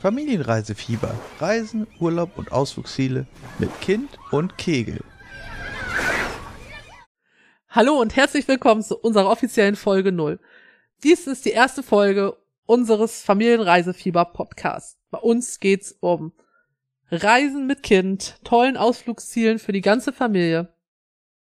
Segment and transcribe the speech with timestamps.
[0.00, 1.14] Familienreisefieber.
[1.40, 3.26] Reisen, Urlaub und Ausflugsziele
[3.58, 5.04] mit Kind und Kegel.
[7.68, 10.40] Hallo und herzlich willkommen zu unserer offiziellen Folge 0.
[11.02, 12.34] Dies ist die erste Folge
[12.64, 14.98] unseres Familienreisefieber Podcasts.
[15.10, 16.32] Bei uns geht's um
[17.10, 20.72] Reisen mit Kind, tollen Ausflugszielen für die ganze Familie.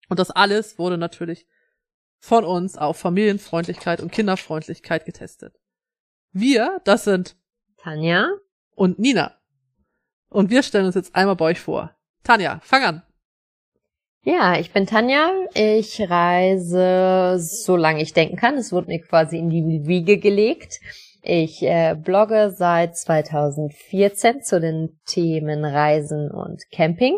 [0.09, 1.47] Und das alles wurde natürlich
[2.17, 5.57] von uns auf Familienfreundlichkeit und Kinderfreundlichkeit getestet.
[6.33, 7.37] Wir, das sind
[7.77, 8.27] Tanja
[8.79, 9.33] und Nina.
[10.29, 11.91] Und wir stellen uns jetzt einmal bei euch vor.
[12.23, 13.03] Tanja, fang an.
[14.23, 15.31] Ja, ich bin Tanja.
[15.53, 18.55] Ich reise, solange ich denken kann.
[18.55, 20.79] Es wurde mir quasi in die Wiege gelegt.
[21.21, 27.17] Ich äh, blogge seit 2014 zu den Themen Reisen und Camping.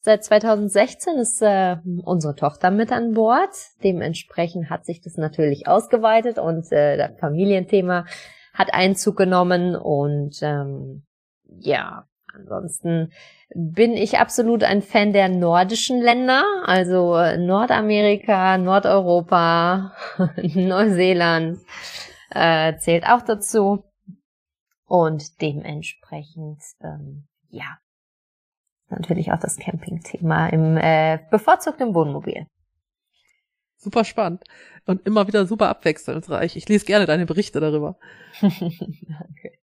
[0.00, 3.54] Seit 2016 ist äh, unsere Tochter mit an Bord.
[3.84, 8.06] Dementsprechend hat sich das natürlich ausgeweitet und äh, das Familienthema
[8.52, 11.04] hat Einzug genommen und ähm,
[11.48, 13.12] ja, ansonsten
[13.54, 19.92] bin ich absolut ein Fan der nordischen Länder, also Nordamerika, Nordeuropa,
[20.36, 21.58] Neuseeland
[22.30, 23.84] äh, zählt auch dazu.
[24.86, 27.78] Und dementsprechend, ähm, ja,
[28.88, 32.46] natürlich auch das Campingthema im äh, bevorzugten Wohnmobil.
[33.82, 34.44] Super spannend
[34.86, 36.54] und immer wieder super abwechslungsreich.
[36.56, 37.98] Ich lese gerne deine Berichte darüber.
[38.42, 39.58] okay.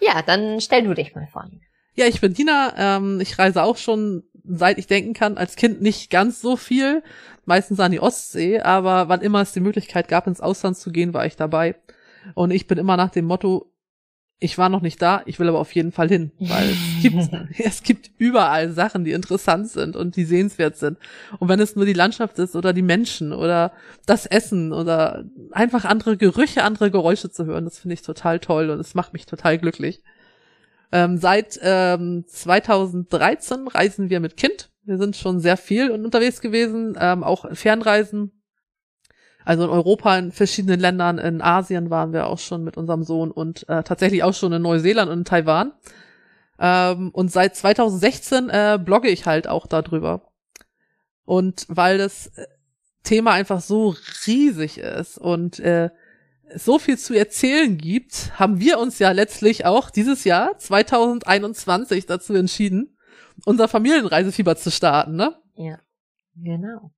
[0.00, 1.50] Ja, dann stell du dich mal vor.
[1.94, 2.72] Ja, ich bin Dina.
[2.78, 7.02] Ähm, ich reise auch schon, seit ich denken kann, als Kind nicht ganz so viel.
[7.44, 11.12] Meistens an die Ostsee, aber wann immer es die Möglichkeit gab, ins Ausland zu gehen,
[11.12, 11.74] war ich dabei.
[12.34, 13.70] Und ich bin immer nach dem Motto,
[14.40, 17.30] ich war noch nicht da, ich will aber auf jeden Fall hin, weil es gibt,
[17.58, 20.98] es gibt überall Sachen, die interessant sind und die sehenswert sind.
[21.38, 23.72] Und wenn es nur die Landschaft ist oder die Menschen oder
[24.06, 28.70] das Essen oder einfach andere Gerüche, andere Geräusche zu hören, das finde ich total toll
[28.70, 30.02] und es macht mich total glücklich.
[30.92, 34.70] Ähm, seit ähm, 2013 reisen wir mit Kind.
[34.84, 38.32] Wir sind schon sehr viel unterwegs gewesen, ähm, auch Fernreisen
[39.48, 43.30] also in Europa, in verschiedenen Ländern, in Asien waren wir auch schon mit unserem Sohn
[43.30, 45.72] und äh, tatsächlich auch schon in Neuseeland und in Taiwan.
[46.58, 50.30] Ähm, und seit 2016 äh, blogge ich halt auch darüber.
[51.24, 52.46] Und weil das äh,
[53.04, 53.94] Thema einfach so
[54.26, 55.88] riesig ist und äh,
[56.54, 62.34] so viel zu erzählen gibt, haben wir uns ja letztlich auch dieses Jahr 2021 dazu
[62.34, 62.98] entschieden,
[63.46, 65.38] unser Familienreisefieber zu starten, ne?
[65.54, 65.78] Ja,
[66.34, 66.92] genau.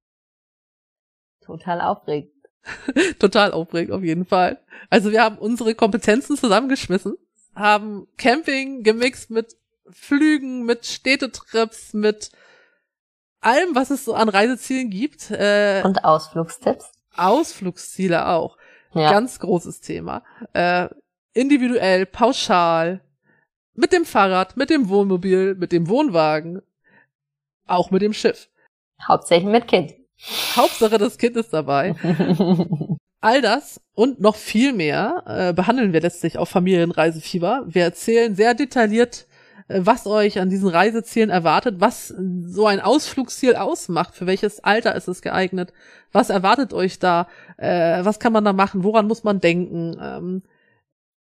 [1.42, 2.39] Total aufregend.
[3.18, 4.58] Total aufregend auf jeden Fall.
[4.88, 7.16] Also wir haben unsere Kompetenzen zusammengeschmissen,
[7.54, 9.56] haben Camping gemixt mit
[9.90, 12.30] Flügen, mit Städtetrips, mit
[13.40, 15.30] allem, was es so an Reisezielen gibt.
[15.30, 16.92] Äh, Und Ausflugstipps.
[17.16, 18.56] Ausflugsziele auch.
[18.94, 19.12] Ja.
[19.12, 20.22] Ganz großes Thema.
[20.52, 20.88] Äh,
[21.32, 23.00] individuell, pauschal,
[23.74, 26.62] mit dem Fahrrad, mit dem Wohnmobil, mit dem Wohnwagen,
[27.66, 28.48] auch mit dem Schiff.
[29.06, 29.94] Hauptsächlich mit Kind.
[30.56, 31.94] Hauptsache, das Kind ist dabei.
[33.20, 37.64] All das und noch viel mehr äh, behandeln wir letztlich auf Familienreisefieber.
[37.66, 39.26] Wir erzählen sehr detailliert,
[39.68, 44.94] äh, was euch an diesen Reisezielen erwartet, was so ein Ausflugsziel ausmacht, für welches Alter
[44.94, 45.72] ist es geeignet,
[46.12, 49.98] was erwartet euch da, äh, was kann man da machen, woran muss man denken.
[50.00, 50.42] Ähm,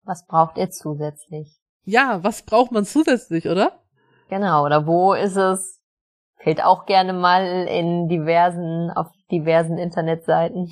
[0.04, 1.60] was braucht ihr zusätzlich?
[1.86, 3.80] Ja, was braucht man zusätzlich, oder?
[4.30, 5.80] Genau, oder wo ist es
[6.44, 10.72] Fällt auch gerne mal in diversen, auf diversen Internetseiten.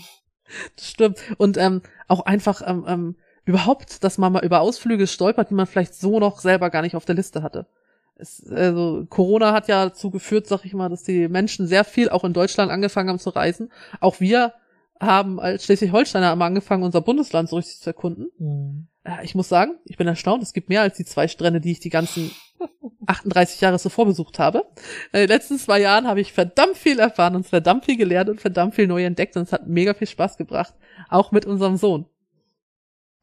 [0.76, 1.20] Das stimmt.
[1.38, 3.16] Und ähm, auch einfach ähm, ähm,
[3.46, 6.96] überhaupt, dass man mal über Ausflüge stolpert, die man vielleicht so noch selber gar nicht
[6.96, 7.68] auf der Liste hatte.
[8.16, 12.10] Es, also Corona hat ja dazu geführt, sag ich mal, dass die Menschen sehr viel
[12.10, 13.72] auch in Deutschland angefangen haben zu reisen.
[14.02, 14.54] Auch wir
[15.00, 18.30] haben als Schleswig-Holsteiner einmal angefangen, unser Bundesland so richtig zu erkunden.
[18.38, 18.88] Mhm.
[19.24, 21.80] Ich muss sagen, ich bin erstaunt, es gibt mehr als die zwei Strände, die ich
[21.80, 22.32] die ganzen
[23.12, 24.66] 38 Jahre zuvor besucht habe.
[25.14, 28.42] In den letzten zwei Jahren habe ich verdammt viel erfahren und verdammt viel gelernt und
[28.42, 30.74] verdammt viel neu entdeckt und es hat mega viel Spaß gebracht.
[31.10, 32.06] Auch mit unserem Sohn.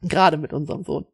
[0.02, 1.06] Gerade mit unserem Sohn.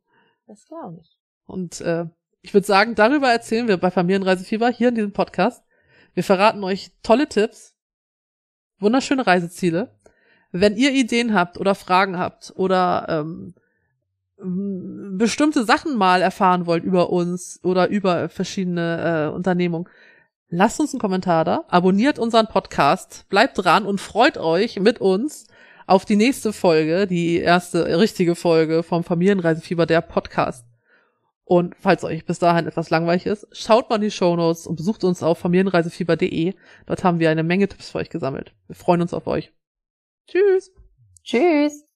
[0.46, 1.18] Das glaube ich.
[1.46, 2.06] Und äh,
[2.42, 5.64] ich würde sagen, darüber erzählen wir bei Familienreisefieber hier in diesem Podcast.
[6.12, 7.74] Wir verraten euch tolle Tipps,
[8.78, 9.98] wunderschöne Reiseziele.
[10.52, 13.54] Wenn ihr Ideen habt oder Fragen habt oder ähm,
[15.18, 19.88] bestimmte Sachen mal erfahren wollt über uns oder über verschiedene äh, Unternehmungen,
[20.48, 25.46] lasst uns einen Kommentar da, abonniert unseren Podcast, bleibt dran und freut euch mit uns
[25.86, 30.66] auf die nächste Folge, die erste richtige Folge vom Familienreisefieber, der Podcast.
[31.44, 34.76] Und falls euch bis dahin etwas langweilig ist, schaut mal in die Show Notes und
[34.76, 36.54] besucht uns auf familienreisefieber.de.
[36.86, 38.54] Dort haben wir eine Menge Tipps für euch gesammelt.
[38.66, 39.52] Wir freuen uns auf euch.
[40.26, 40.72] Tschüss.
[41.22, 41.83] Tschüss.